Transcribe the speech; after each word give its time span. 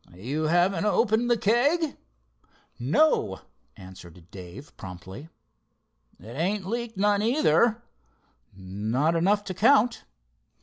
"You 0.17 0.45
haven't 0.45 0.83
opened 0.83 1.29
the 1.29 1.37
keg?" 1.37 1.95
"No," 2.79 3.41
answered 3.77 4.31
Dave, 4.31 4.75
promptly. 4.75 5.29
"It 6.19 6.23
ain't 6.35 6.65
leaked 6.65 6.97
none 6.97 7.21
either?" 7.21 7.83
"Not 8.51 9.15
enough 9.15 9.43
to 9.43 9.53
count." 9.53 10.05